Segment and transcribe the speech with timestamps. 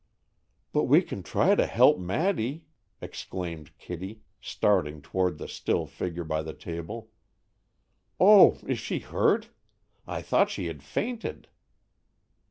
[0.73, 2.65] "But we can try to help Maddy,"
[3.01, 7.11] exclaimed Kitty, starting toward the still figure by the table.
[8.19, 9.49] "Oh, is she hurt?
[10.07, 11.49] I thought she had fainted!"